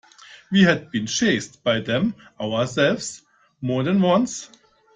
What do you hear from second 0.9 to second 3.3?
chased by them ourselves,